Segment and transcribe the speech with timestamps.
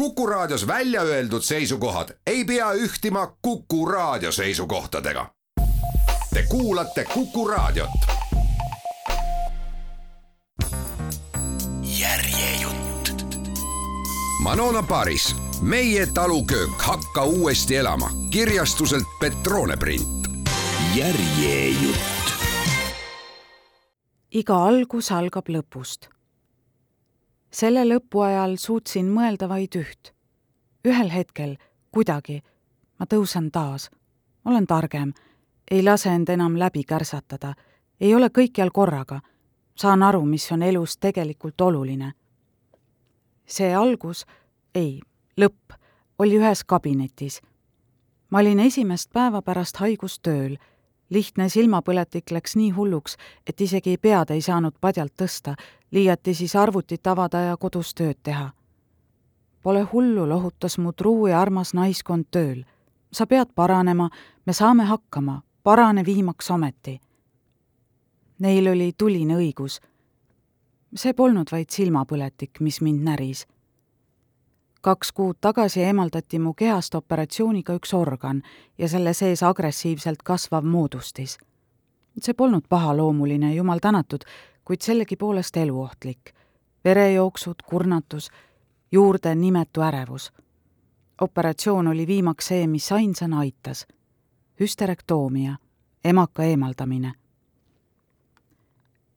[0.00, 5.30] Kuku Raadios välja öeldud seisukohad ei pea ühtima Kuku Raadio seisukohtadega.
[6.34, 7.90] Te kuulate Kuku Raadiot.
[11.98, 13.36] järjejutt.
[14.42, 20.28] Manona Paris, meie taluköök Hakka uuesti elama kirjastuselt Petrone print.
[20.94, 22.32] järjejutt.
[24.30, 26.19] iga algus algab lõpust
[27.50, 30.12] selle lõpu ajal suutsin mõelda vaid üht.
[30.84, 31.56] ühel hetkel,
[31.92, 32.42] kuidagi,
[32.98, 33.90] ma tõusen taas,
[34.44, 35.12] olen targem,
[35.70, 37.54] ei lase end enam läbi kärsatada,
[38.00, 39.20] ei ole kõikjal korraga,
[39.74, 42.12] saan aru, mis on elus tegelikult oluline.
[43.46, 44.26] see algus,
[44.74, 45.00] ei,
[45.36, 45.74] lõpp,
[46.18, 47.40] oli ühes kabinetis.
[48.30, 50.56] ma olin esimest päeva pärast haigust tööl
[51.10, 55.56] lihtne silmapõletik läks nii hulluks, et isegi pead ei saanud padjalt tõsta,
[55.90, 58.50] liiati siis arvutit avada ja kodus tööd teha.
[59.62, 62.64] Pole hullu, lohutas mu truu ja armas naiskond tööl.
[63.12, 64.10] sa pead paranema,
[64.46, 67.00] me saame hakkama, parane viimaks ometi.
[68.38, 69.80] Neil oli tuline õigus.
[70.94, 73.46] see polnud vaid silmapõletik, mis mind näris
[74.80, 78.42] kaks kuud tagasi eemaldati mu kehast operatsiooniga üks organ
[78.78, 81.38] ja selle sees agressiivselt kasvav moodustis.
[82.20, 84.24] see polnud pahaloomuline, jumal tänatud,
[84.70, 86.20] kuid sellegipoolest eluohtlik.
[86.84, 88.30] verejooksud, kurnatus,
[88.92, 90.32] juurde nimetu ärevus.
[91.20, 93.86] operatsioon oli viimaks see, mis ainsana aitas.
[94.60, 95.56] hüsterektoomia,
[96.04, 97.12] emaka eemaldamine.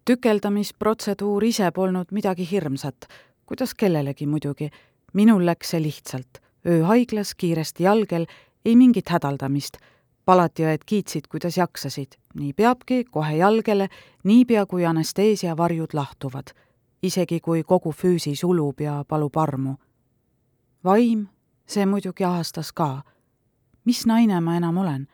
[0.05, 3.05] tükeldamisprotseduur ise polnud midagi hirmsat,
[3.45, 4.69] kuidas kellelegi muidugi
[5.13, 6.41] minul läks see lihtsalt.
[6.67, 8.25] ööhaiglas, kiiresti jalgel,
[8.65, 9.77] ei mingit hädaldamist.
[10.25, 12.15] Palatiõed kiitsid, kuidas jaksasid.
[12.33, 13.87] nii peabki, kohe jalgele,
[14.23, 16.53] niipea kui anesteesia varjud lahtuvad.
[17.03, 19.75] isegi kui kogu füüsis ulub ja palub armu.
[20.83, 21.27] vaim,
[21.67, 23.01] see muidugi ahastas ka.
[23.85, 25.07] mis naine ma enam olen?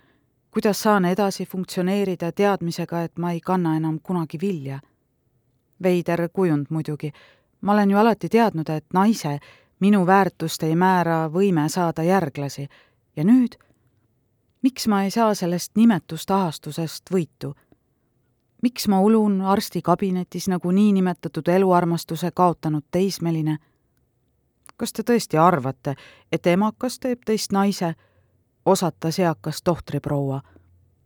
[0.52, 4.80] kuidas saan edasi funktsioneerida teadmisega, et ma ei kanna enam kunagi vilja?
[5.84, 7.12] veider kujund muidugi.
[7.62, 9.40] ma olen ju alati teadnud, et naise,
[9.80, 12.68] minu väärtust ei määra võime saada järglasi
[13.16, 13.56] ja nüüd,
[14.62, 17.53] miks ma ei saa sellest nimetust ahastusest võitu?
[18.62, 23.58] miks ma ulun arstikabinetis nagu niinimetatud eluarmastuse kaotanud teismeline?
[24.78, 25.96] kas te tõesti arvate,
[26.31, 27.94] et emakas teeb teist naise,
[28.66, 30.42] osatas eakas tohtriproua?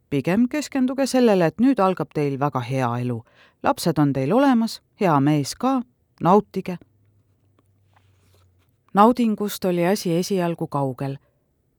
[0.09, 3.23] pigem keskenduge sellele, et nüüd algab teil väga hea elu.
[3.63, 5.81] lapsed on teil olemas, hea mees ka,
[6.21, 6.77] nautige
[8.93, 11.17] naudingust oli asi esialgu kaugel,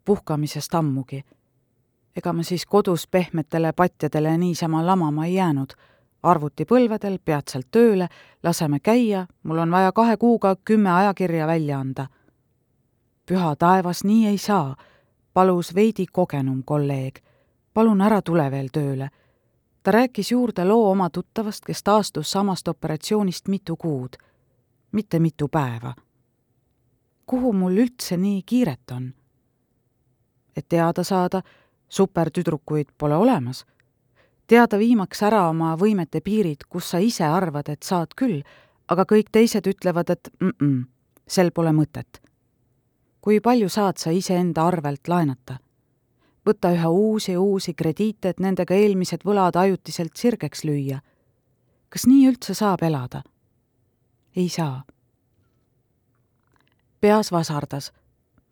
[0.05, 1.25] puhkamisest ammugi.
[2.17, 5.73] Ega ma siis kodus pehmetele patjadele niisama lamama ei jäänud,
[6.23, 8.09] arvutipõlvedel peatselt tööle,
[8.43, 12.07] laseme käia, mul on vaja kahe kuuga kümme ajakirja välja anda.
[13.27, 14.77] püha taevas, nii ei saa,
[15.33, 17.21] palus veidi kogenum kolleeg.
[17.75, 19.11] palun ära tule veel tööle.
[19.83, 24.17] ta rääkis juurde loo oma tuttavast, kes taastus samast operatsioonist mitu kuud,
[24.93, 25.95] mitte mitu päeva
[27.27, 29.13] kuhu mul üldse nii kiiret on?
[30.57, 31.41] et teada saada,
[31.89, 33.65] supertüdrukuid pole olemas.
[34.47, 38.43] teada viimaks ära oma võimete piirid, kus sa ise arvad, et saad küll,
[38.89, 40.87] aga kõik teised ütlevad, et mm-mm,
[41.27, 42.21] sel pole mõtet.
[43.21, 45.59] kui palju saad sa iseenda arvelt laenata?
[46.47, 51.01] võtta üha uusi uusi krediite, et nendega eelmised võlad ajutiselt sirgeks lüüa.
[51.89, 53.23] kas nii üldse saab elada?
[54.37, 54.85] ei saa
[57.05, 57.93] peas vasardas.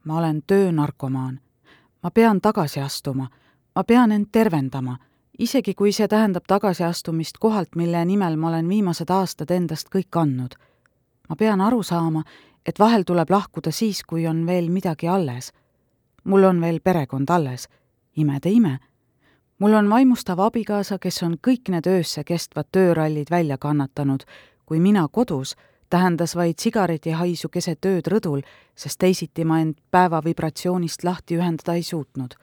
[0.04, 1.41] ma olen töönarkomaan.
[2.02, 3.28] Ma pean tagasi astuma.
[3.74, 4.98] ma pean end tervendama,
[5.38, 10.54] isegi kui see tähendab tagasiastumist kohalt, mille nimel ma olen viimased aastad endast kõik andnud.
[11.28, 12.22] ma pean aru saama,
[12.66, 15.52] et vahel tuleb lahkuda siis, kui on veel midagi alles.
[16.24, 17.68] mul on veel perekond alles.
[18.16, 18.78] imede ime
[19.62, 24.24] mul on vaimustav abikaasa, kes on kõik need öösse kestvad töörallid välja kannatanud,
[24.66, 25.54] kui mina kodus
[25.92, 28.41] tähendas vaid sigaretihaisu keset ööd rõdul,
[28.75, 32.34] sest teisiti ma end päeva vibratsioonist lahti ühendada ei suutnud.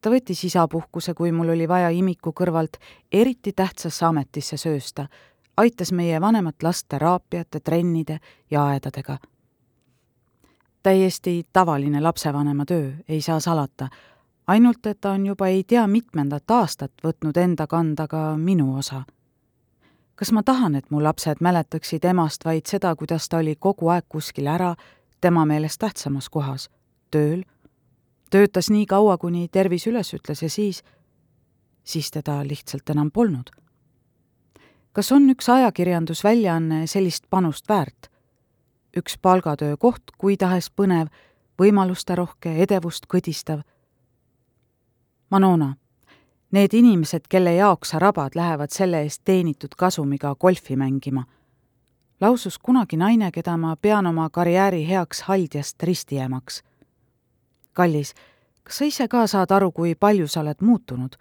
[0.00, 2.76] ta võttis isapuhkuse, kui mul oli vaja imiku kõrvalt
[3.12, 5.06] eriti tähtsasse ametisse söösta,
[5.56, 8.18] aitas meie vanemat last teraapiate, trennide
[8.50, 9.18] ja aedadega.
[10.82, 13.88] täiesti tavaline lapsevanema töö, ei saa salata,
[14.46, 19.04] ainult et ta on juba ei tea mitmendat aastat võtnud enda kanda ka minu osa
[20.16, 24.04] kas ma tahan, et mu lapsed mäletaksid emast vaid seda, kuidas ta oli kogu aeg
[24.08, 24.74] kuskil ära,
[25.20, 26.68] tema meelest tähtsamas kohas,
[27.10, 27.44] tööl,
[28.30, 30.82] töötas nii kaua, kuni tervis üles ütles ja siis,
[31.84, 33.50] siis teda lihtsalt enam polnud.
[34.92, 38.10] kas on üks ajakirjandusväljaanne sellist panust väärt?
[38.96, 41.08] üks palgatöökoht, kui tahes põnev,
[41.60, 43.60] võimalusterohke, edevust kõdistav.
[45.30, 45.74] Manona,
[46.50, 51.24] need inimesed, kelle jaoks sa rabad, lähevad selle eest teenitud kasumiga golfi mängima
[52.20, 56.62] lausus kunagi naine, keda ma pean oma karjääri heaks haldjast ristiemaks.
[57.72, 58.14] kallis,
[58.64, 61.16] kas sa ise ka saad aru, kui palju sa oled muutunud?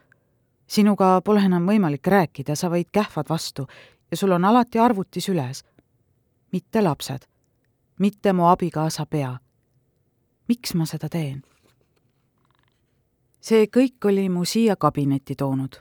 [0.67, 3.67] sinuga pole enam võimalik rääkida, sa võid kähvad vastu
[4.11, 5.63] ja sul on alati arvuti süles.
[6.51, 7.27] mitte lapsed,
[7.99, 9.37] mitte mu abikaasa pea.
[10.47, 11.43] miks ma seda teen?
[13.45, 15.77] See kõik oli mu siia kabinetti toonud.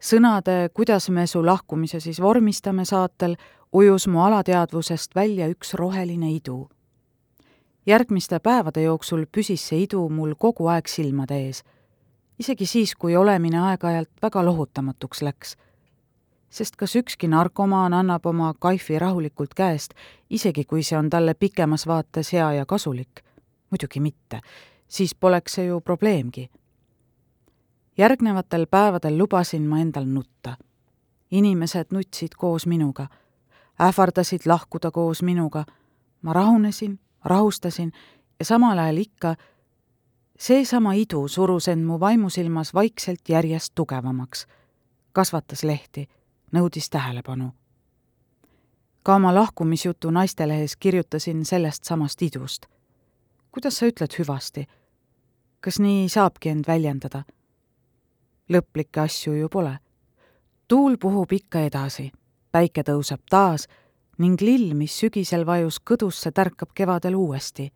[0.00, 3.36] sõnade, kuidas me su lahkumise siis vormistame saatel,
[3.72, 6.68] ujus mu alateadvusest välja üks roheline idu.
[7.86, 11.62] järgmiste päevade jooksul püsis see idu mul kogu aeg silmade ees,
[12.38, 15.56] isegi siis, kui olemine aeg-ajalt väga lohutamatuks läks.
[16.50, 19.94] sest kas ükski narkomaan annab oma kaifi rahulikult käest,
[20.30, 23.20] isegi kui see on talle pikemas vaates hea ja kasulik?
[23.70, 24.40] muidugi mitte,
[24.88, 26.50] siis poleks see ju probleemgi
[27.98, 30.56] järgnevatel päevadel lubasin ma endal nutta.
[31.30, 33.06] inimesed nutsid koos minuga
[33.80, 35.64] ähvardasid lahkuda koos minuga.
[36.22, 37.92] ma rahunesin, rahustasin
[38.38, 39.36] ja samal ajal ikka
[40.38, 44.46] seesama idu surus end mu vaimusilmas vaikselt järjest tugevamaks,
[45.12, 46.08] kasvatas lehti,
[46.52, 47.52] nõudis tähelepanu.
[49.02, 52.66] ka oma lahkumisjutu naistelehes kirjutasin sellest samast idust.
[53.52, 54.66] kuidas sa ütled hüvasti?
[55.60, 57.22] kas nii saabki end väljendada?
[58.50, 59.78] Lõplikke asju ju pole.
[60.68, 62.12] tuul puhub ikka edasi
[62.52, 63.68] päike tõuseb taas
[64.18, 67.72] ning lill, mis sügisel vajus kõdusse, tärkab kevadel uuesti.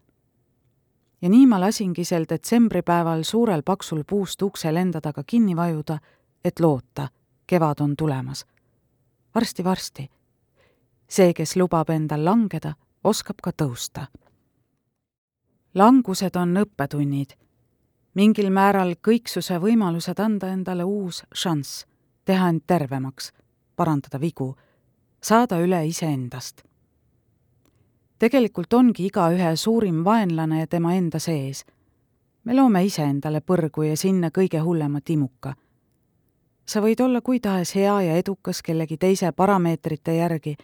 [1.22, 5.98] ja nii ma lasingi sel detsembripäeval suurel paksul puust uksel enda taga kinni vajuda,
[6.44, 7.08] et loota,
[7.46, 9.64] kevad on tulemas varsti,.
[9.64, 10.10] varsti-varsti.
[11.08, 12.74] see, kes lubab endal langeda,
[13.04, 14.06] oskab ka tõusta.
[15.74, 17.43] langused on õppetunnid
[18.14, 21.84] mingil määral kõiksuse võimalused anda endale uus šanss,
[22.24, 23.32] teha end tervemaks
[23.76, 24.54] parandada vigu,
[25.22, 26.62] saada üle iseendast.
[28.18, 31.64] tegelikult ongi igaühe suurim vaenlane tema enda sees.
[32.44, 35.54] me loome iseendale põrgu ja sinna kõige hullema timuka.
[36.66, 40.56] sa võid olla kui tahes hea ja edukas kellegi teise parameetrite järgi,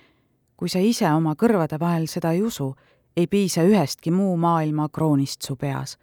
[0.57, 2.77] kui sa ise oma kõrvade vahel seda ei usu,
[3.17, 5.99] ei piisa ühestki muu maailma kroonist su peas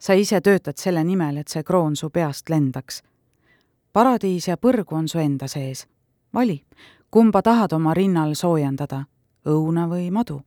[0.00, 3.02] sa ise töötad selle nimel, et see kroon su peast lendaks
[3.92, 5.86] paradiis ja põrgu on su enda sees.
[6.34, 6.64] vali,
[7.10, 9.04] kumba tahad oma rinnal soojendada,
[9.46, 10.40] õuna või madu?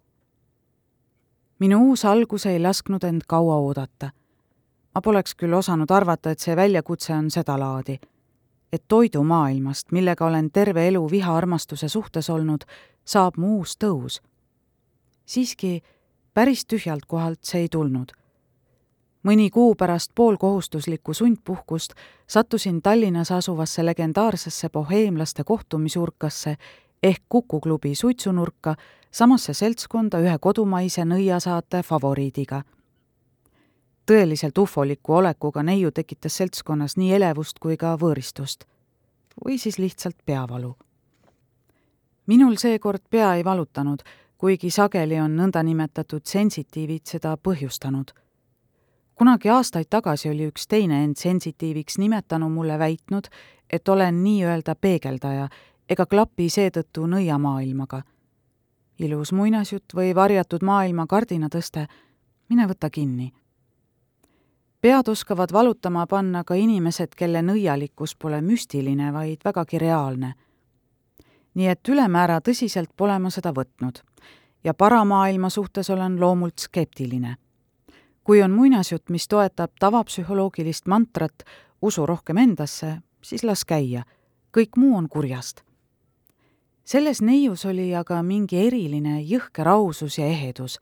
[1.60, 4.12] minu uus algus ei lasknud end kaua oodata.
[4.96, 8.00] ma poleks küll osanud arvata, et see väljakutse on sedalaadi.
[8.72, 12.64] et toidumaailmast, millega olen terve elu viha-armastuse suhtes olnud,
[13.06, 14.22] saab mu uus tõus.
[15.26, 15.82] siiski
[16.34, 18.23] päris tühjalt kohalt see ei tulnud
[19.24, 21.94] mõni kuu pärast poolkohustuslikku sundpuhkust
[22.28, 26.56] sattusin Tallinnas asuvasse legendaarsesse boheemlaste kohtumisurkasse
[27.04, 28.75] ehk Kuku klubi suitsunurka
[29.12, 32.62] samasse seltskonda ühe kodumaise nõiasaate favoriidiga.
[34.12, 38.64] tõeliselt ufoliku olekuga neiu tekitas seltskonnas nii elevust kui ka võõristust.
[39.46, 40.76] või siis lihtsalt peavalu.
[42.28, 44.00] minul seekord pea ei valutanud,
[44.38, 48.23] kuigi sageli on nõndanimetatud sensitiivid seda põhjustanud
[49.16, 53.28] kunagi aastaid tagasi oli üks teine end sensitiiviks nimetanu mulle väitnud,
[53.70, 55.48] et olen nii-öelda peegeldaja
[55.90, 58.02] ega klapi seetõttu nõiamaailmaga.
[59.00, 61.88] ilus muinasjutt või varjatud maailma kardinatõste,
[62.50, 63.34] mine võta kinni.
[64.82, 70.34] pead oskavad valutama panna ka inimesed, kelle nõialikkus pole müstiline, vaid vägagi reaalne.
[71.54, 74.02] nii et ülemäära tõsiselt pole ma seda võtnud
[74.64, 77.36] ja paramaailma suhtes olen loomult skeptiline
[78.23, 81.44] kui on muinasjutt, mis toetab tavapsühholoogilist mantrat
[81.81, 84.03] usu rohkem endasse, siis las käia,
[84.57, 85.61] kõik muu on kurjast.
[86.83, 90.80] selles neius oli aga mingi eriline jõhker ausus ja ehedus.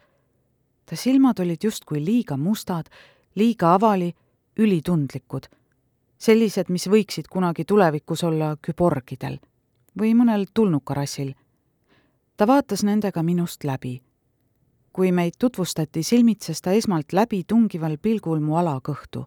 [0.86, 2.86] ta silmad olid justkui liiga mustad,
[3.36, 4.14] liiga avali,
[4.58, 5.48] ülitundlikud.
[6.18, 9.40] sellised, mis võiksid kunagi tulevikus olla küborgidel
[10.00, 11.34] või mõnel tulnukarassil.
[12.38, 14.02] ta vaatas nendega minust läbi
[14.94, 19.26] kui meid tutvustati, silmitses ta esmalt läbi tungival pilgul mu alakõhtu.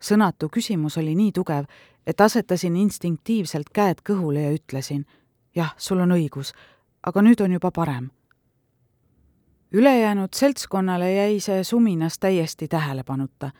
[0.00, 1.64] sõnatu küsimus oli nii tugev,
[2.06, 5.06] et asetasin instinktiivselt käed kõhule ja ütlesin,
[5.54, 6.52] jah, sul on õigus,
[7.06, 8.10] aga nüüd on juba parem.
[9.72, 13.50] ülejäänud seltskonnale jäi see suminas täiesti tähelepanuta,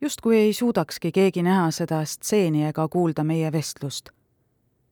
[0.00, 4.10] justkui ei suudakski keegi näha seda stseeni ega kuulda meie vestlust.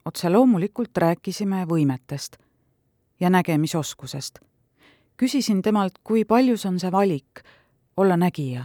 [0.04, 2.36] otse loomulikult rääkisime võimetest
[3.20, 4.49] ja nägemisoskusest
[5.20, 7.42] küsisin temalt, kui paljus on see valik
[7.96, 8.64] olla nägija.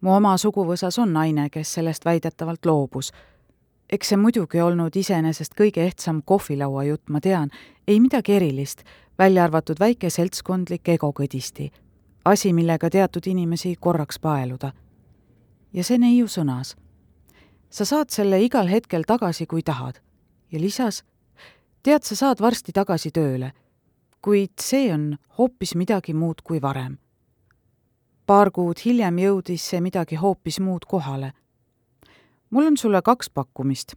[0.00, 3.12] mu oma suguvõsas on naine, kes sellest väidetavalt loobus.
[3.92, 7.50] eks see muidugi olnud iseenesest kõige ehtsam kohvilauajutt, ma tean,
[7.88, 8.82] ei midagi erilist,
[9.18, 11.70] välja arvatud väike seltskondlik egokõdisti.
[12.24, 14.72] asi, millega teatud inimesi korraks paeluda.
[15.72, 16.76] ja see neiu sõnas.
[17.70, 20.00] sa saad selle igal hetkel tagasi, kui tahad.
[20.52, 21.04] ja lisas,
[21.82, 23.52] tead, sa saad varsti tagasi tööle
[24.22, 26.98] kuid see on hoopis midagi muud kui varem.
[28.26, 31.32] paar kuud hiljem jõudis see midagi hoopis muud kohale.
[32.50, 33.94] mul on sulle kaks pakkumist.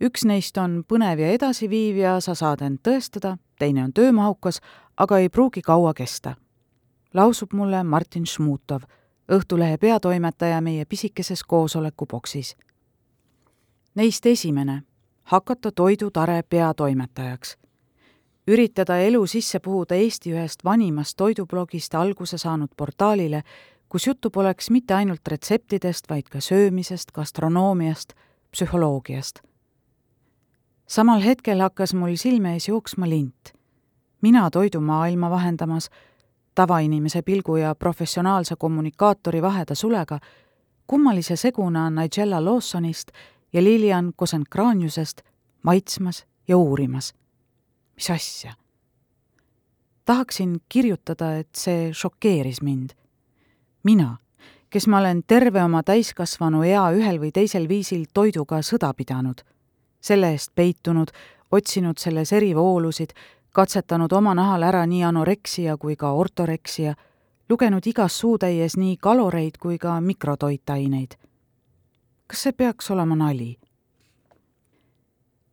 [0.00, 4.60] üks neist on põnev ja edasiviiv ja sa saad end tõestada, teine on töömahukas,
[4.96, 6.34] aga ei pruugi kaua kesta.
[7.14, 8.80] lausub mulle Martin Šmutov,
[9.32, 12.56] Õhtulehe peatoimetaja meie pisikeses koosolekuboksis.
[13.94, 14.82] Neist esimene,
[15.22, 17.56] hakata toidutare peatoimetajaks
[18.46, 23.42] üritada elu sisse puhuda Eesti ühest vanimast toidublogist alguse saanud portaalile,
[23.88, 28.14] kus juttu poleks mitte ainult retseptidest, vaid ka söömisest, gastronoomiast,
[28.50, 29.42] psühholoogiast.
[30.86, 33.52] samal hetkel hakkas mul silme ees jooksma lint.
[34.22, 35.90] mina toidumaailma vahendamas,
[36.54, 40.18] tavainimese pilgu ja professionaalse kommunikaatori vaheda sulega,
[40.86, 43.08] kummalise seguna Nigella Lawsonist
[43.52, 45.20] ja Lilian Kosenkraniusest
[45.62, 47.14] maitsmas ja uurimas
[47.96, 48.54] mis asja?
[50.04, 52.90] tahaksin kirjutada, et see šokeeris mind.
[53.82, 54.16] mina,
[54.70, 59.42] kes ma olen terve oma täiskasvanu ea ühel või teisel viisil toiduga sõda pidanud,
[60.00, 61.10] selle eest peitunud,
[61.50, 63.12] otsinud selles erivoolusid,
[63.52, 66.94] katsetanud oma nahal ära nii anoreksia kui ka ortoreksia,
[67.48, 71.16] lugenud igas suutäies nii kaloreid kui ka mikrotoitaineid.
[72.26, 73.56] kas see peaks olema nali?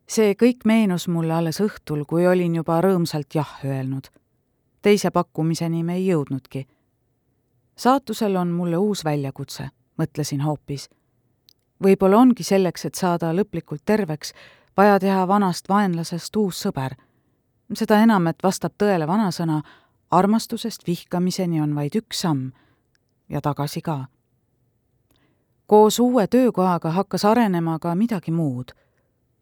[0.08, 4.08] See kõik meenus mulle alles õhtul, kui olin juba rõõmsalt jah öelnud.
[4.82, 6.68] teise pakkumiseni me ei jõudnudki.
[7.76, 10.90] saatusel on mulle uus väljakutse, mõtlesin hoopis.
[11.84, 14.34] võib-olla ongi selleks, et saada lõplikult terveks,
[14.78, 16.96] vaja teha vanast vaenlasest uus sõber.
[17.74, 19.62] seda enam, et vastab tõele vanasõna,
[20.12, 22.52] armastusest vihkamiseni on vaid üks samm
[23.30, 24.06] ja tagasi ka.
[25.68, 28.83] koos uue töökohaga hakkas arenema ka midagi muud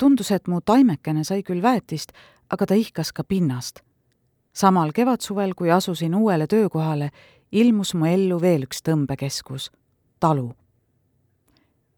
[0.02, 2.12] tundus, et mu taimekene sai küll väetist,
[2.50, 3.80] aga ta ihkas ka pinnast.
[4.54, 7.10] samal kevadsuvel, kui asusin uuele töökohale,
[7.52, 9.70] ilmus mu ellu veel üks tõmbekeskus,
[10.20, 10.56] talu.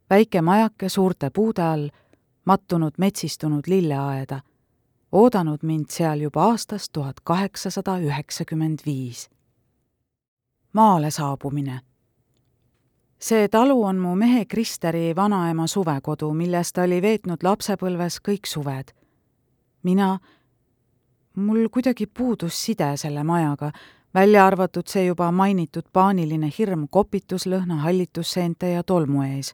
[0.09, 1.87] väike majake suurte puude all,
[2.45, 4.41] mattunud metsistunud lilleaeda,
[5.11, 9.29] oodanud mind seal juba aastast tuhat kaheksasada üheksakümmend viis.
[10.73, 11.81] maale saabumine
[13.23, 18.91] see talu on mu mehe Kristeri vanaema suvekodu, milles ta oli veetnud lapsepõlves kõik suved.
[19.83, 20.19] mina,
[21.35, 23.71] mul kuidagi puudus side selle majaga,
[24.13, 29.53] välja arvatud see juba mainitud paaniline hirm kopituslõhna, hallitusseente ja tolmu ees.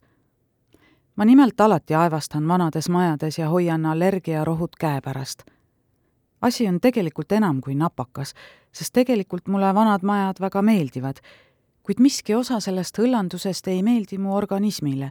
[1.15, 5.43] ma nimelt alati aevastan vanades majades ja hoian allergiarohud käepärast.
[6.41, 8.33] asi on tegelikult enam kui napakas,
[8.71, 11.21] sest tegelikult mulle vanad majad väga meeldivad
[11.89, 15.07] kuid miski osa sellest hõllandusest ei meeldi mu organismile.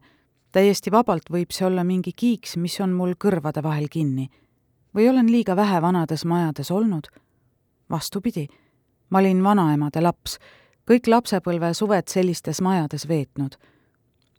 [0.55, 4.29] täiesti vabalt võib see olla mingi kiiks, mis on mul kõrvade vahel kinni.
[4.95, 7.09] või olen liiga vähe vanades majades olnud?
[7.91, 8.47] vastupidi,
[9.11, 10.39] ma olin vanaemade laps,
[10.91, 13.59] kõik lapsepõlve suved sellistes majades veetnud.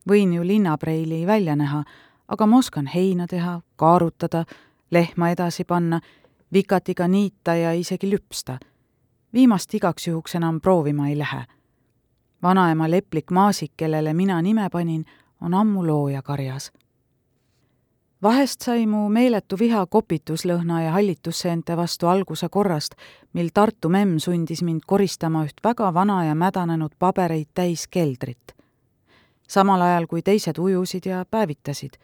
[0.09, 1.83] võin ju linnapreili välja näha,
[2.27, 4.45] aga ma oskan heina teha, kaarutada,
[4.91, 5.99] lehma edasi panna,
[6.53, 8.59] vikatiga niita ja isegi lüpsta.
[9.33, 11.58] viimast igaks juhuks enam proovima ei lähe
[12.43, 15.05] vanaema leplik maasik, kellele mina nime panin,
[15.41, 16.71] on ammu loojakarjas.
[18.23, 22.95] vahest sai mu meeletu viha kopituslõhna ja hallitusseente vastu alguse korrast,
[23.33, 28.55] mil Tartu memm sundis mind koristama üht väga vana ja mädanenud pabereid täis keldrit.
[29.47, 31.97] samal ajal, kui teised ujusid ja päevitasid.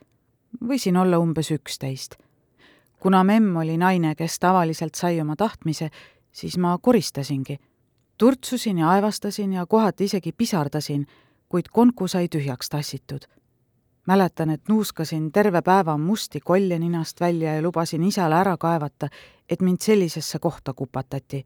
[0.64, 2.16] võisin olla umbes üksteist.
[3.00, 5.90] kuna memm oli naine, kes tavaliselt sai oma tahtmise,
[6.32, 7.60] siis ma koristasingi
[8.18, 11.08] turtsusin ja aevastasin ja kohati isegi pisardasin,
[11.50, 13.20] kuid konku sai tühjaks tassitud.
[14.08, 19.08] mäletan, et nuuskasin terve päeva musti kolje ninast välja ja lubasin isale ära kaevata,
[19.50, 21.46] et mind sellisesse kohta kupatati.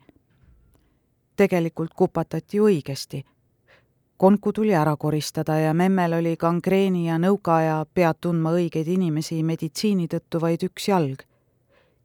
[1.35, 3.25] tegelikult kupatati ju õigesti.
[4.17, 10.07] konku tuli ära koristada ja memmel oli gangreeni ja nõukaaja pead tundma õigeid inimesi meditsiini
[10.07, 11.23] tõttu vaid üks jalg.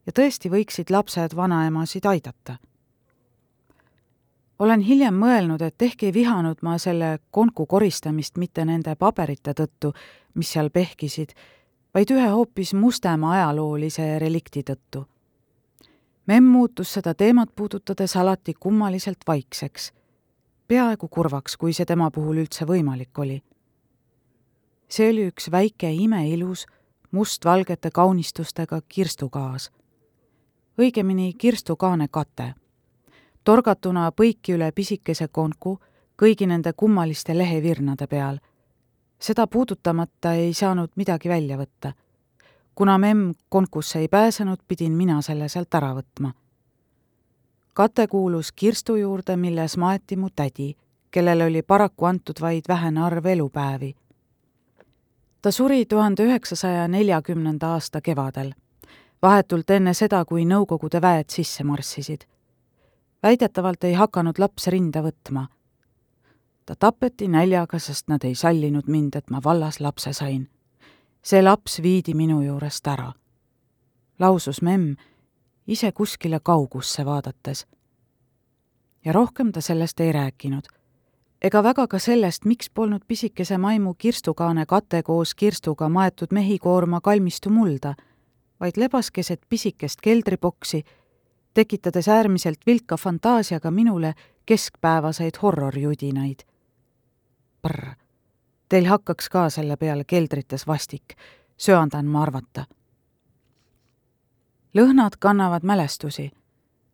[0.06, 2.58] ja tõesti võiksid lapsed vanaemasid aidata
[4.58, 9.92] olen hiljem mõelnud, et ehk ei vihanud ma selle konku koristamist mitte nende paberite tõttu,
[10.34, 11.34] mis seal pehkisid,
[11.94, 15.06] vaid ühe hoopis mustema ajaloolise relikti tõttu.
[16.26, 19.92] memm muutus seda teemat puudutades alati kummaliselt vaikseks,
[20.68, 23.42] peaaegu kurvaks, kui see tema puhul üldse võimalik oli.
[24.88, 26.66] see oli üks väike imeilus
[27.10, 29.70] mustvalgete kaunistustega kirstukaas.
[30.78, 32.54] õigemini kirstukaane kate.
[33.44, 35.78] Torgatuna põiki üle pisikese konku
[36.22, 38.38] kõigi nende kummaliste lehevirnade peal.
[39.18, 41.92] seda puudutamata ei saanud midagi välja võtta.
[42.74, 46.32] kuna memm konkusse ei pääsenud, pidin mina selle sealt ära võtma.
[47.72, 50.76] kate kuulus kirstu juurde, milles maeti mu tädi,
[51.10, 53.94] kellele oli paraku antud vaid vähene arv elupäevi.
[55.42, 58.54] ta suri tuhande üheksasaja neljakümnenda aasta kevadel,
[59.22, 62.24] vahetult enne seda, kui Nõukogude väed sisse marssisid
[63.24, 65.46] väidetavalt ei hakanud laps rinda võtma
[66.66, 70.48] ta tapeti näljaga, sest nad ei sallinud mind, et ma vallas lapse sain.
[71.24, 73.12] see laps viidi minu juurest ära.
[74.18, 74.96] lausus memm,
[75.66, 77.66] ise kuskile kaugusse vaadates.
[79.04, 80.62] ja rohkem ta sellest ei rääkinud.
[81.42, 87.50] ega väga ka sellest, miks polnud pisikese maimu kirstukaane kate koos kirstuga maetud mehikoorma kalmistu
[87.50, 87.94] mulda,
[88.60, 90.84] vaid lebas keset pisikest keldriboksi,
[91.54, 94.14] tekitades äärmiselt vilka fantaasiaga minule
[94.46, 96.44] keskpäevaseid horrorjudinaid
[97.64, 97.94] prr.
[98.68, 101.16] Teil hakkaks ka selle peale keldrites vastik,
[101.56, 102.64] söandan ma arvata.
[104.74, 106.30] lõhnad kannavad mälestusi,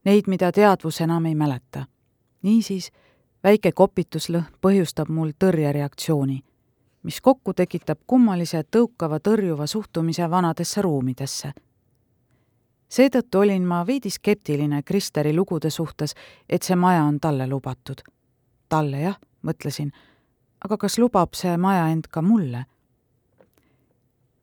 [0.05, 1.87] neid, mida teadvus enam ei mäleta.
[2.43, 2.93] niisiis,
[3.45, 6.39] väike kopituslõhn põhjustab mul tõrjereaktsiooni,
[7.03, 11.53] mis kokku tekitab kummalise tõukava tõrjuva suhtumise vanadesse ruumidesse
[12.91, 16.15] seetõttu olin ma veidi skeptiline Kristeri lugude suhtes,
[16.49, 18.03] et see maja on talle lubatud.
[18.69, 19.93] talle jah, mõtlesin
[20.65, 22.65] aga kas lubab see maja end ka mulle?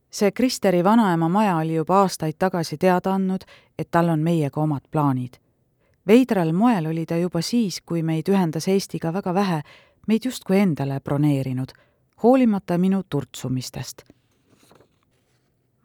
[0.09, 3.43] see Kristeri vanaema maja oli juba aastaid tagasi teada andnud,
[3.77, 5.37] et tal on meiega omad plaanid.
[6.07, 9.61] veidral moel oli ta juba siis, kui meid ühendas Eestiga väga vähe,
[10.07, 11.71] meid justkui endale broneerinud,
[12.23, 14.03] hoolimata minu turtsumistest.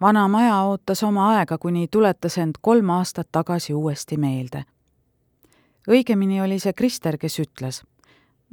[0.02, 4.64] Vana maja ootas oma aega, kuni tuletas end kolm aastat tagasi uuesti meelde.
[5.88, 7.82] õigemini oli see Krister, kes ütles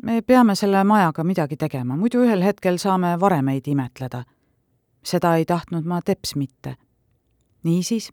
[0.03, 4.23] me peame selle majaga midagi tegema, muidu ühel hetkel saame varemeid imetleda.
[5.03, 6.75] seda ei tahtnud ma teps mitte.
[7.63, 8.11] niisiis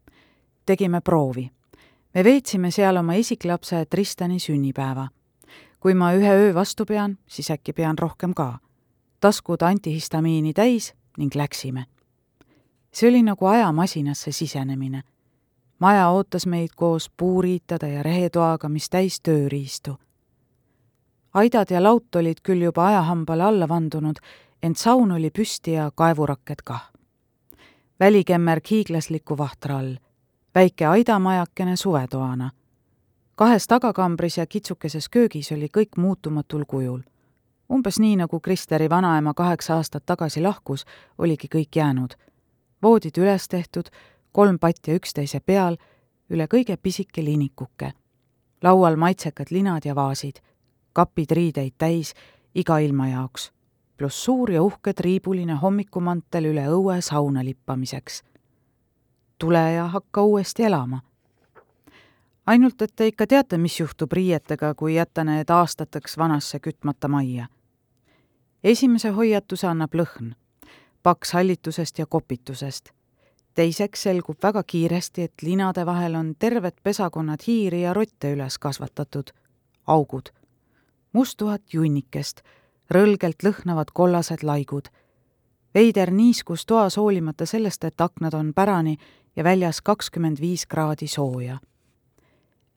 [0.66, 1.50] tegime proovi.
[2.14, 5.08] me veetsime seal oma esiklapse Tristani sünnipäeva.
[5.80, 8.58] kui ma ühe öö vastu pean, siis äkki pean rohkem ka.
[9.20, 11.86] taskud antihistamiini täis ning läksime.
[12.96, 15.02] See oli nagu ajamasinasse sisenemine.
[15.78, 19.98] maja ootas meid koos puuriitade ja rehetoaga, mis täis tööriistu
[21.36, 24.16] aidad ja laut olid küll juba ajahambale alla vandunud,
[24.62, 26.92] ent saun oli püsti ja kaevurakked kah.
[28.00, 29.96] välikemmerg hiiglasliku vahtra all,
[30.54, 32.50] väike aidamajakene suvetoana.
[33.34, 37.00] kahes tagakambris ja kitsukeses köögis oli kõik muutumatul kujul.
[37.72, 40.84] umbes nii, nagu Kristeri vanaema kaheksa aastat tagasi lahkus,
[41.18, 42.25] oligi kõik jäänud.
[42.82, 43.88] Voodid üles tehtud,
[44.32, 45.76] kolm patja üksteise peal,
[46.30, 47.92] üle kõige pisike linikuke.
[48.62, 50.40] laual maitsekad linad ja vaasid
[50.96, 52.14] kapid riideid täis
[52.56, 53.50] iga ilma jaoks,
[53.96, 58.22] pluss suur ja uhke triibuline hommikumantel üle õue sauna lippamiseks.
[59.38, 61.00] tule ja hakka uuesti elama.
[62.46, 67.46] ainult, et te ikka teate, mis juhtub riietega, kui jätta need aastateks vanasse kütmata majja.
[68.64, 70.32] esimese hoiatuse annab lõhn,
[71.06, 72.90] paks hallitusest ja kopitusest
[73.54, 79.30] teiseks selgub väga kiiresti, et linade vahel on terved pesakonnad hiiri ja rotte üles kasvatatud,
[79.86, 80.34] augud
[81.16, 82.42] musttuhat junnikest,
[82.92, 84.88] rõlgelt lõhnavad kollased laigud.
[85.74, 88.96] veider niiskus toas hoolimata sellest, et aknad on pärani
[89.36, 91.58] ja väljas kakskümmend viis kraadi sooja.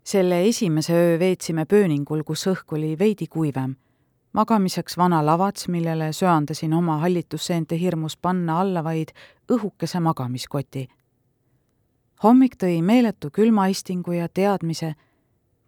[0.04, 3.76] selle esimese öö veetsime pööningul, kus õhk oli veidi kuivem.
[4.34, 9.10] Magamiseks vana lavats, millele söandasin oma hallitusseente hirmus panna alla vaid
[9.52, 10.88] õhukese magamiskoti.
[12.24, 14.94] hommik tõi meeletu külmaistingu ja teadmise,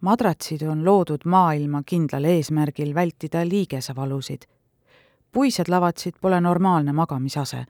[0.00, 4.42] madratsid on loodud maailma kindlal eesmärgil vältida liigesevalusid.
[5.32, 7.64] puised lavatsid pole normaalne magamisase.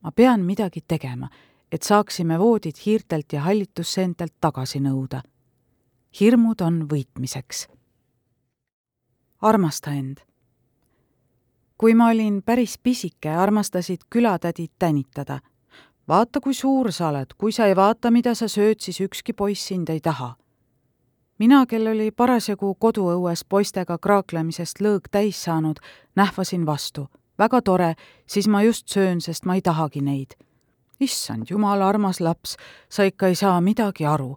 [0.00, 1.28] ma pean midagi tegema,
[1.72, 5.22] et saaksime voodid hiirtelt ja hallitusseentelt tagasi nõuda.
[6.20, 7.68] hirmud on võitmiseks.
[9.42, 10.16] Armasta end.
[11.78, 15.38] kui ma olin päris pisike, armastasid külatädid tänitada.
[16.08, 19.66] vaata, kui suur sa oled, kui sa ei vaata, mida sa sööd, siis ükski poiss
[19.68, 20.36] sind ei taha
[21.42, 25.80] mina, kel oli parasjagu koduõues poistega kraaklemisest lõõg täis saanud,
[26.14, 27.08] nähvasin vastu.
[27.38, 27.94] väga tore,
[28.26, 30.34] siis ma just söön, sest ma ei tahagi neid.
[31.00, 32.56] issand, jumala armas laps,
[32.88, 34.36] sa ikka ei saa midagi aru.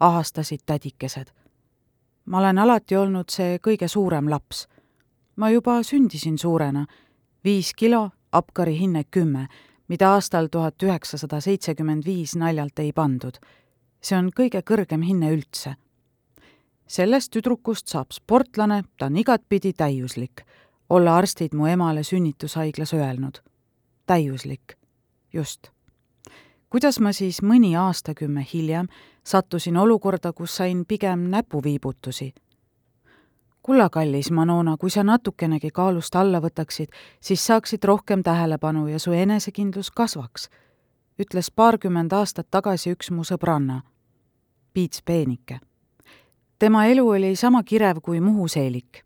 [0.00, 1.28] ahastasid tädikesed.
[2.28, 4.66] Ma olen alati olnud see kõige suurem laps.
[5.36, 6.86] ma juba sündisin suurena,
[7.44, 9.46] viis kilo, apkari hinne kümme,
[9.88, 13.38] mida aastal tuhat üheksasada seitsekümmend viis naljalt ei pandud.
[14.00, 15.74] see on kõige kõrgem hinne üldse.
[16.86, 20.44] sellest tüdrukust saab sportlane, ta on igatpidi täiuslik,
[20.90, 23.40] olla arstid mu emale sünnitushaiglas öelnud.
[24.06, 24.76] täiuslik,
[25.32, 25.77] just
[26.70, 28.88] kuidas ma siis mõni aastakümme hiljem
[29.24, 32.34] sattusin olukorda, kus sain pigem näpuviibutusi.
[33.62, 36.88] kulla kallis Manona, kui sa natukenegi kaalust alla võtaksid,
[37.20, 40.48] siis saaksid rohkem tähelepanu ja su enesekindlus kasvaks,
[41.18, 43.82] ütles paarkümmend aastat tagasi üks mu sõbranna,
[44.72, 45.60] Piits Peenike.
[46.58, 49.02] tema elu oli sama kirev kui Muhu seelik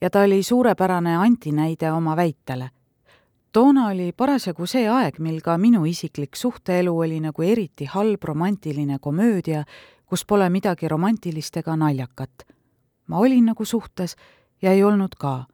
[0.00, 2.70] ja ta oli suurepärane antinäide oma väitele
[3.52, 8.98] toona oli parasjagu see aeg, mil ka minu isiklik suhteelu oli nagu eriti halb romantiline
[9.00, 9.64] komöödia,
[10.06, 12.46] kus pole midagi romantilist ega naljakat.
[13.06, 14.16] ma olin nagu suhtes
[14.62, 15.46] ja ei olnud ka.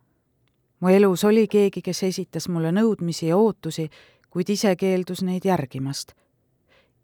[0.80, 3.88] mu elus oli keegi, kes esitas mulle nõudmisi ja ootusi,
[4.30, 6.12] kuid ise keeldus neid järgimast.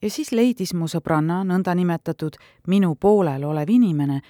[0.02, 4.20] ja siis leidis mu sõbranna, nõndanimetatud minu poolel olev inimene,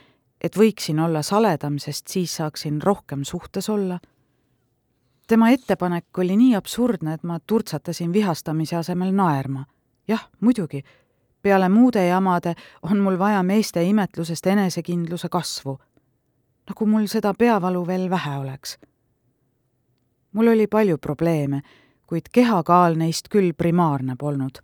[0.40, 4.00] et võiksin olla saledam, sest siis saaksin rohkem suhtes olla
[5.30, 9.64] tema ettepanek oli nii absurdne, et ma turtsatasin vihastamise asemel naerma.
[10.08, 10.82] jah, muidugi,
[11.42, 15.78] peale muude jamade on mul vaja meeste imetlusest enesekindluse kasvu.
[16.68, 18.78] nagu mul seda peavalu veel vähe oleks.
[20.32, 21.62] mul oli palju probleeme,
[22.06, 24.58] kuid kehakaal neist küll primaarne polnud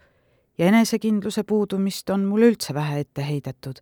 [0.59, 3.76] ja enesekindluse puudumist on mulle üldse vähe ette heidetud.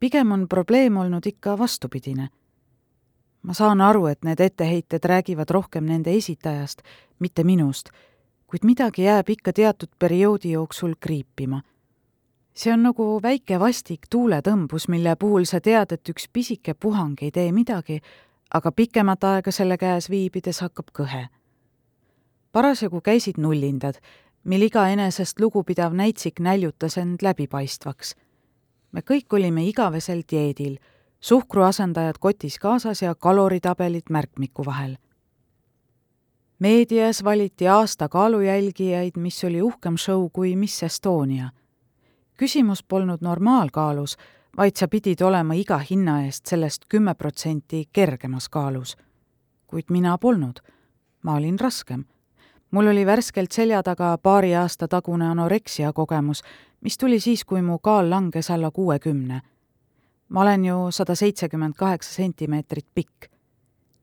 [0.00, 2.28] pigem on probleem olnud ikka vastupidine
[3.42, 6.82] ma saan aru, et need etteheited räägivad rohkem nende esitajast,
[7.18, 7.90] mitte minust,
[8.46, 11.62] kuid midagi jääb ikka teatud perioodi jooksul kriipima.
[12.54, 17.30] see on nagu väike vastik tuuletõmbus, mille puhul sa tead, et üks pisike puhang ei
[17.30, 18.00] tee midagi,
[18.54, 21.28] aga pikemat aega selle käes viibides hakkab kõhe.
[22.52, 23.94] parasjagu käisid nullindad,
[24.44, 28.14] mil iga enesest lugupidav näitsik näljutas end läbipaistvaks.
[28.92, 30.78] me kõik olime igavesel dieedil
[31.22, 34.96] suhkruasendajad kotis kaasas ja kaloritabelid märkmiku vahel.
[36.58, 41.50] meedias valiti aasta kaalujälgijaid, mis oli uhkem show kui Miss Estonia.
[42.36, 44.16] küsimus polnud normaalkaalus,
[44.56, 48.96] vaid sa pidid olema iga hinna eest sellest kümme protsenti kergemas kaalus.
[49.66, 50.58] kuid mina polnud.
[51.22, 52.04] ma olin raskem.
[52.70, 56.42] mul oli värskelt selja taga paari aasta tagune anoreksia kogemus,
[56.80, 59.42] mis tuli siis, kui mu kaal langes alla kuuekümne
[60.32, 63.26] ma olen ju sada seitsekümmend kaheksa sentimeetrit pikk.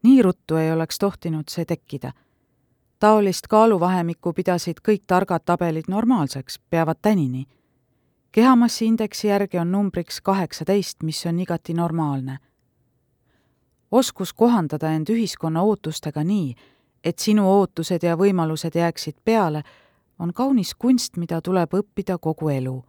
[0.04, 2.12] nii ruttu ei oleks tohtinud see tekkida.
[3.00, 7.46] taolist kaaluvahemikku pidasid kõik targad tabelid normaalseks, peavad tänini.
[8.32, 12.38] kehamassiindeksi järgi on numbriks kaheksateist, mis on igati normaalne.
[13.92, 16.56] oskus kohandada end ühiskonna ootustega nii,
[17.04, 19.64] et sinu ootused ja võimalused jääksid peale,
[20.20, 22.84] on kaunis kunst, mida tuleb õppida kogu elu.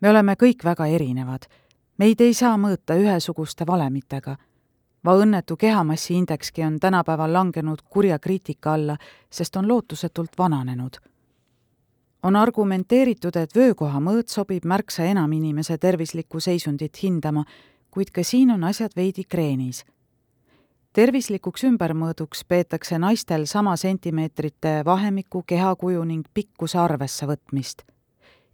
[0.00, 1.65] me oleme kõik väga erinevad
[1.98, 4.36] meid ei saa mõõta ühesuguste valemitega.
[5.04, 8.96] va õnnetu kehamassiindekski on tänapäeval langenud kurja kriitika alla,
[9.30, 10.96] sest on lootusetult vananenud.
[12.22, 17.44] on argumenteeritud, et vöökoha mõõt sobib märksa enam inimese tervislikku seisundit hindama,
[17.90, 19.84] kuid ka siin on asjad veidi kreenis
[20.96, 27.82] tervislikuks ümbermõõduks peetakse naistel sama sentimeetrite vahemiku, kehakuju ning pikkuse arvesse võtmist.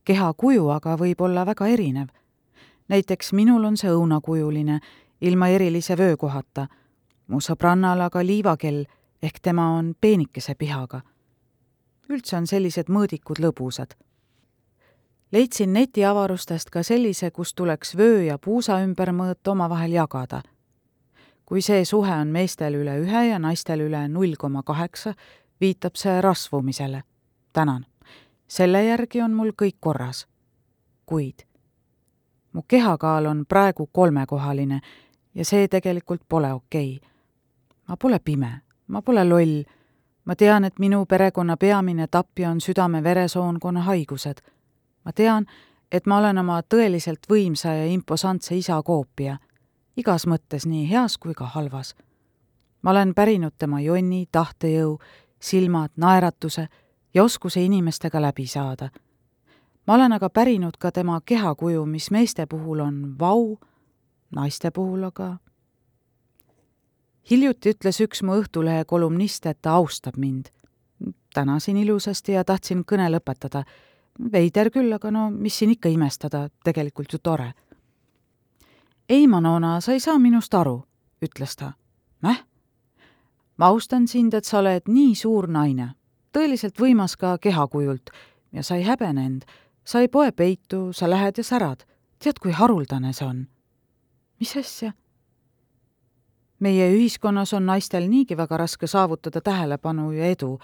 [0.05, 2.09] kehakuju aga võib olla väga erinev
[2.93, 4.81] näiteks minul on see õunakujuline,
[5.21, 6.67] ilma erilise vöökohata.
[7.27, 8.85] mu sõbrannal aga liivakell
[9.23, 11.01] ehk tema on peenikese pihaga.
[12.09, 13.95] üldse on sellised mõõdikud lõbusad.
[15.33, 20.43] leidsin netiavarustest ka sellise, kus tuleks vöö ja puusa ümbermõõt omavahel jagada.
[21.45, 25.15] kui see suhe on meestel üle ühe ja naistel üle null koma kaheksa,
[25.61, 27.03] viitab see rasvumisele.
[27.53, 27.87] tänan.
[28.49, 30.27] selle järgi on mul kõik korras.
[31.07, 31.52] kuid
[32.53, 34.81] mu kehakaal on praegu kolmekohaline
[35.35, 37.09] ja see tegelikult pole okei okay.
[37.89, 39.63] ma pole pime, ma pole loll.
[40.25, 44.41] ma tean, et minu perekonna peamine tapja on südame-veresoonkonna haigused.
[45.05, 45.47] ma tean,
[45.93, 49.37] et ma olen oma tõeliselt võimsa ja imposantse isa koopia,
[49.97, 51.95] igas mõttes nii heas kui ka halvas.
[52.83, 54.99] ma olen pärinud tema jonni, tahtejõu,
[55.41, 56.69] silmad, naeratuse
[57.15, 58.91] ja oskuse inimestega läbi saada
[59.87, 63.59] ma olen aga pärinud ka tema kehakuju, mis meeste puhul on vau,
[64.31, 65.37] naiste puhul aga
[67.31, 70.47] hiljuti ütles üks mu Õhtulehe kolumnist, et ta austab mind.
[71.35, 73.65] tänasin ilusasti ja tahtsin kõne lõpetada.
[74.33, 77.53] veider küll, aga no mis siin ikka imestada, tegelikult ju tore.
[79.09, 80.85] ei, Manona, sa ei saa minust aru,
[81.23, 81.73] ütles ta.
[82.23, 82.45] Mäh?
[83.57, 85.95] ma austan sind, et sa oled nii suur naine,
[86.33, 88.11] tõeliselt võimas ka kehakujult
[88.53, 89.43] ja sa ei häbene end,
[89.85, 91.85] sa ei poe peitu, sa lähed ja särad.
[92.19, 93.47] tead, kui haruldane see on?
[94.39, 94.93] mis asja?
[96.63, 100.59] meie ühiskonnas on naistel niigi väga raske saavutada tähelepanu ja edu.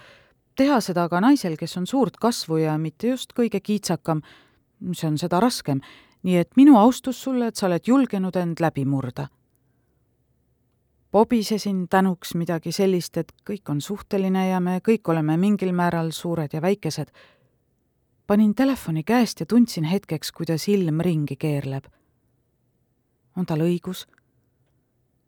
[0.55, 4.21] teha seda aga naisel, kes on suurt kasvu ja mitte just kõige kiitsakam,
[4.93, 5.81] see on seda raskem.
[6.23, 9.27] nii et minu austus sulle, et sa oled julgenud end läbi murda.
[11.11, 16.53] pobisesin tänuks midagi sellist, et kõik on suhteline ja me kõik oleme mingil määral suured
[16.53, 17.11] ja väikesed.
[18.29, 21.85] Panin telefoni käest ja tundsin hetkeks, kuidas ilm ringi keerleb.
[23.35, 24.05] on tal õigus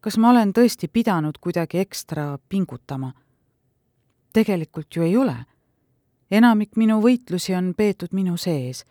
[0.01, 3.13] kas ma olen tõesti pidanud kuidagi ekstra pingutama?
[4.33, 5.35] tegelikult ju ei ole.
[6.31, 8.85] enamik minu võitlusi on peetud minu sees.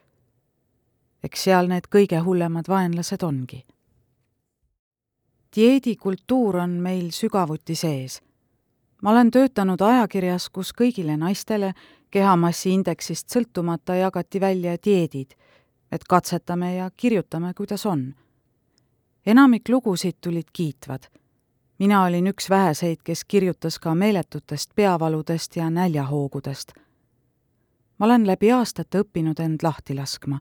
[1.22, 3.64] eks seal need kõige hullemad vaenlased ongi.
[5.56, 8.22] dieedikultuur on meil sügavuti sees.
[9.02, 11.74] ma olen töötanud ajakirjas, kus kõigile naistele
[12.10, 15.34] kehamassi indeksist sõltumata jagati välja dieedid,
[15.92, 18.14] et katsetame ja kirjutame, kuidas on
[19.26, 21.02] enamik lugusid tulid kiitvad.
[21.78, 26.72] mina olin üks väheseid, kes kirjutas ka meeletutest peavaludest ja näljahoogudest.
[27.98, 30.38] ma olen läbi aastate õppinud end lahti laskma.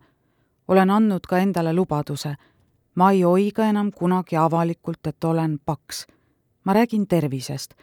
[0.67, 2.35] olen andnud ka endale lubaduse.
[2.95, 6.07] ma ei oiga enam kunagi avalikult, et olen paks.
[6.63, 7.73] ma räägin tervisest.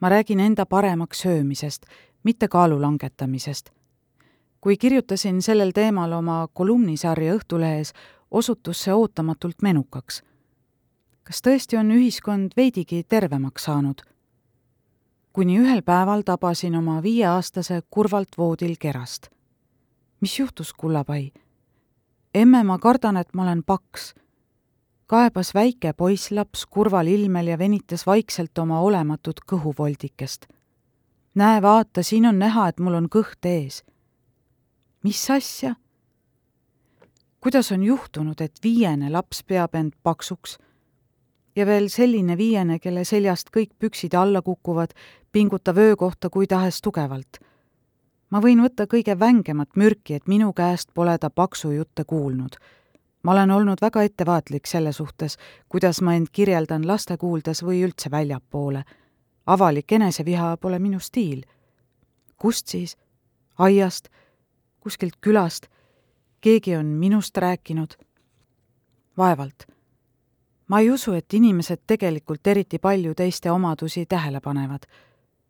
[0.00, 1.86] ma räägin enda paremaks söömisest,
[2.26, 3.70] mitte kaalu langetamisest
[4.60, 7.92] kui kirjutasin sellel teemal oma kolumnisarja Õhtulehes,
[8.30, 10.22] osutus see ootamatult menukaks
[11.26, 14.02] kas tõesti on ühiskond veidigi tervemaks saanud?
[15.36, 19.26] kuni ühel päeval tabasin oma viieaastase kurvalt voodil kerast.
[20.20, 21.32] mis juhtus, kullapai?
[22.34, 24.14] emme, ma kardan, et ma olen paks.
[25.06, 30.46] kaebas väike poisslaps kurval ilmel ja venitas vaikselt oma olematut kõhuvoldikest.
[31.36, 33.84] Näe, vaata, siin on näha, et mul on kõht ees.
[35.02, 35.74] mis asja?
[37.40, 40.58] kuidas on juhtunud, et viiene laps peab end paksuks
[41.56, 44.92] ja veel selline viiene, kelle seljast kõik püksid alla kukuvad,
[45.32, 47.40] pingutab öö kohta kui tahes tugevalt.
[48.30, 52.56] ma võin võtta kõige vängemat mürki, et minu käest pole ta paksu jutte kuulnud.
[53.22, 55.36] ma olen olnud väga ettevaatlik selle suhtes,
[55.68, 58.84] kuidas ma end kirjeldan laste kuuldes või üldse väljapoole.
[59.46, 61.42] Avalik eneseviha pole minu stiil.
[62.36, 62.96] kust siis?
[63.58, 64.08] aiast,
[64.80, 65.66] kuskilt külast,
[66.40, 67.96] keegi on minust rääkinud?
[69.18, 69.76] vaevalt
[70.68, 74.82] ma ei usu, et inimesed tegelikult eriti palju teiste omadusi tähele panevad.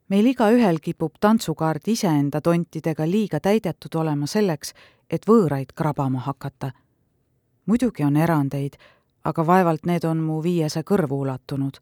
[0.08, 4.72] meil igaühel kipub tantsukaart iseenda tontidega liiga täidetud olema selleks,
[5.10, 6.70] et võõraid krabama hakata.
[7.66, 8.76] muidugi on erandeid,
[9.24, 11.76] aga vaevalt need on mu viiese kõrvu ulatunud.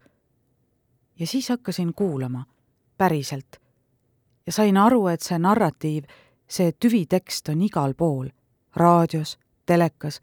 [1.18, 2.44] Ja siis hakkasin kuulama,
[2.98, 3.60] päriselt.
[4.46, 6.04] ja sain aru, et see narratiiv,
[6.48, 8.28] see tüvitekst on igal pool,
[8.76, 10.20] raadios, telekas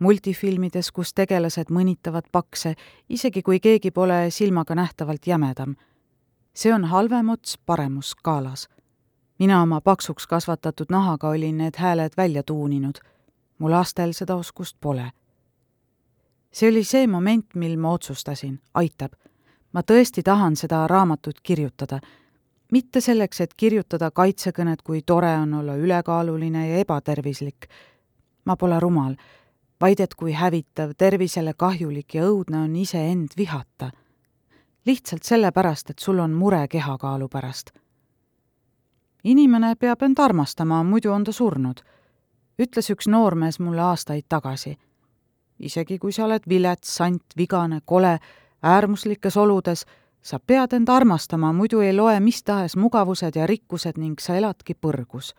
[0.00, 2.74] multifilmides, kus tegelased mõnitavad pakse,
[3.08, 5.76] isegi kui keegi pole silmaga nähtavalt jämedam.
[6.54, 8.68] see on halvem ots paremus skaalas.
[9.38, 12.98] mina oma paksuks kasvatatud nahaga olin need hääled välja tuuninud.
[13.58, 15.12] mu lastel seda oskust pole.
[16.52, 19.12] see oli see moment, mil ma otsustasin, aitab.
[19.72, 22.00] Ma tõesti tahan seda raamatut kirjutada
[22.72, 27.66] mitte selleks, et kirjutada kaitsekõnet, kui tore on olla ülekaaluline ja ebatervislik.
[28.44, 29.16] ma pole rumal
[29.80, 33.90] vaid et kui hävitav, tervisele kahjulik ja õudne on iseend vihata.
[34.86, 37.70] lihtsalt sellepärast, et sul on mure kehakaalu pärast.
[39.24, 41.80] inimene peab end armastama, muidu on ta surnud,
[42.58, 44.78] ütles üks noormees mulle aastaid tagasi.
[45.58, 48.18] isegi kui sa oled vilets, sant, vigane, kole,
[48.62, 49.86] äärmuslikes oludes,
[50.22, 54.74] sa pead end armastama, muidu ei loe mis tahes mugavused ja rikkused ning sa eladki
[54.74, 55.34] põrgus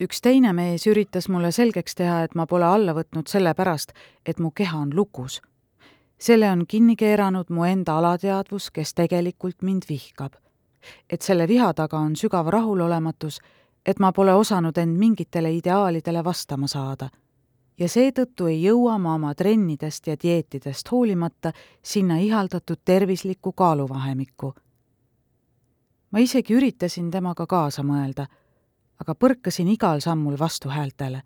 [0.00, 3.92] üks teine mees üritas mulle selgeks teha, et ma pole alla võtnud sellepärast,
[4.26, 5.42] et mu keha on lukus.
[6.20, 10.32] selle on kinni keeranud mu enda alateadvus, kes tegelikult mind vihkab.
[11.10, 13.40] et selle viha taga on sügav rahulolematus,
[13.86, 17.08] et ma pole osanud end mingitele ideaalidele vastama saada.
[17.80, 24.54] Ja seetõttu ei jõua ma oma trennidest ja dieetidest hoolimata sinna ihaldatud tervislikku kaaluvahemikku.
[26.10, 28.26] ma isegi üritasin temaga kaasa mõelda
[29.00, 31.22] aga põrkasin igal sammul vastuhäältele.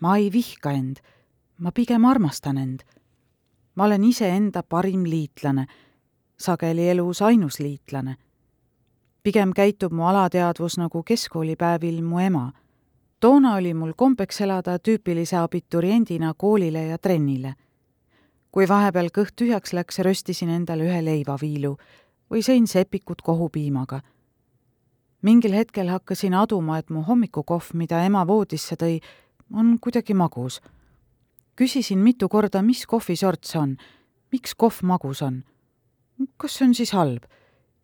[0.00, 0.96] ma ei vihka end,
[1.58, 2.80] ma pigem armastan end.
[3.74, 5.66] ma olen iseenda parim liitlane,
[6.38, 8.16] sageli elus ainus liitlane.
[9.22, 12.52] pigem käitub mu alateadvus nagu keskkoolipäevil mu ema.
[13.20, 17.54] Toona oli mul kombeks elada tüüpilise abituriendina koolile ja trennile.
[18.50, 21.76] kui vahepeal kõht tühjaks läks, röstisin endale ühe leivaviilu
[22.30, 24.00] või sõin sepikut kohupiimaga.
[25.22, 29.00] mingil hetkel hakkasin aduma, et mu hommikukohv, mida ema voodisse tõi,
[29.52, 30.60] on kuidagi magus.
[31.56, 33.76] küsisin mitu korda, mis kohvisort see on,
[34.32, 35.44] miks kohv magus on.
[36.36, 37.24] kas see on siis halb?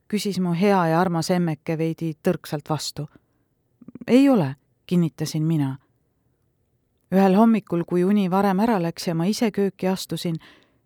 [0.08, 3.08] küsis mu hea ja armas emmeke veidi tõrksalt vastu.
[4.06, 5.78] ei ole kinnitasin mina.
[7.12, 10.36] ühel hommikul, kui uni varem ära läks ja ma ise kööki astusin,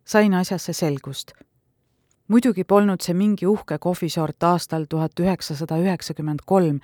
[0.04, 1.32] sain asjasse selgust.
[2.28, 6.80] muidugi polnud see mingi uhke kohvisort aastal tuhat üheksasada üheksakümmend kolm,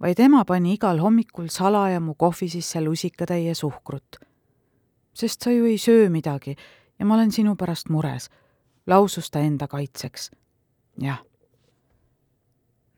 [0.00, 4.16] vaid ema pani igal hommikul salaja mu kohvi sisse lusikatäie suhkrut.
[5.14, 6.56] sest sa ju ei söö midagi
[6.98, 8.30] ja ma olen sinu pärast mures,
[8.86, 10.30] lausus ta enda kaitseks.
[10.98, 11.18] jah.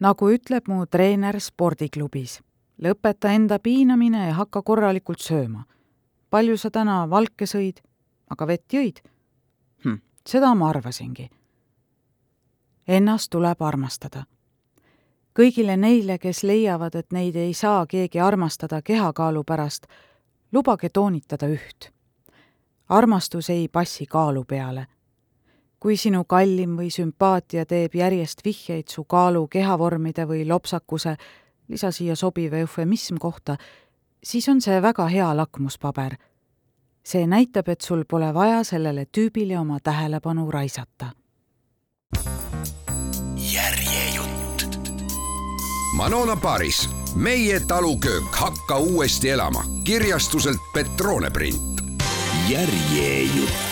[0.00, 2.40] nagu ütleb mu treener spordiklubis
[2.82, 5.64] lõpeta enda piinamine ja hakka korralikult sööma.
[6.30, 7.82] palju sa täna valke sõid,
[8.30, 9.00] aga vett jõid
[9.84, 9.98] hm,?
[10.26, 11.30] seda ma arvasingi.
[12.88, 14.24] Ennast tuleb armastada.
[15.34, 19.86] kõigile neile, kes leiavad, et neid ei saa keegi armastada kehakaalu pärast,
[20.52, 21.90] lubage toonitada üht.
[22.88, 24.86] armastus ei passi kaalu peale
[25.80, 31.16] kui sinu kallim või sümpaatia teeb järjest vihjeid su kaalu, kehavormide või lopsakuse
[31.70, 33.56] lisa siia sobiv eufemism kohta,
[34.24, 36.16] siis on see väga hea lakmuspaber.
[37.04, 41.06] see näitab, et sul pole vaja sellele tüübile oma tähelepanu raisata.
[43.52, 44.78] järjejutt.
[45.96, 51.80] Manona Paris, meie taluköök hakka uuesti elama kirjastuselt Petrone print.
[52.48, 53.69] järjejutt